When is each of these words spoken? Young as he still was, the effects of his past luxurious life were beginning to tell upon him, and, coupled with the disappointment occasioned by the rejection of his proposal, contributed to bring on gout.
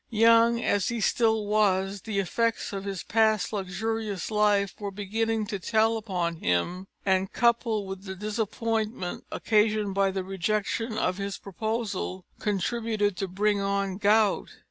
Young 0.09 0.63
as 0.63 0.87
he 0.87 0.99
still 0.99 1.45
was, 1.45 2.01
the 2.01 2.17
effects 2.17 2.73
of 2.73 2.85
his 2.85 3.03
past 3.03 3.53
luxurious 3.53 4.31
life 4.31 4.73
were 4.79 4.89
beginning 4.89 5.45
to 5.45 5.59
tell 5.59 5.95
upon 5.95 6.37
him, 6.37 6.87
and, 7.05 7.31
coupled 7.31 7.87
with 7.87 8.05
the 8.05 8.15
disappointment 8.15 9.25
occasioned 9.31 9.93
by 9.93 10.09
the 10.09 10.23
rejection 10.23 10.97
of 10.97 11.17
his 11.17 11.37
proposal, 11.37 12.25
contributed 12.39 13.15
to 13.17 13.27
bring 13.27 13.61
on 13.61 13.97
gout. 13.99 14.49